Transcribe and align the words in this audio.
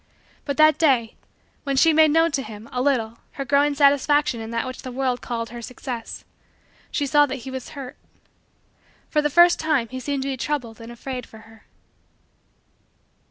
But 0.45 0.57
that 0.57 0.79
day, 0.79 1.13
when 1.63 1.75
she 1.75 1.93
made 1.93 2.09
known 2.09 2.31
to 2.31 2.41
him, 2.41 2.67
a 2.71 2.81
little, 2.81 3.19
her 3.33 3.45
growing 3.45 3.75
satisfaction 3.75 4.39
in 4.41 4.49
that 4.49 4.65
which 4.65 4.81
the 4.81 4.91
world 4.91 5.21
called 5.21 5.51
her 5.51 5.61
success, 5.61 6.25
she 6.89 7.05
saw 7.05 7.27
that 7.27 7.45
he 7.45 7.51
was 7.51 7.77
hurt. 7.77 7.97
For 9.11 9.21
the 9.21 9.29
first 9.29 9.59
time 9.59 9.89
he 9.89 9.99
seemed 9.99 10.23
to 10.23 10.29
be 10.29 10.37
troubled 10.37 10.81
and 10.81 10.91
afraid 10.91 11.27
for 11.27 11.37
her. 11.41 11.65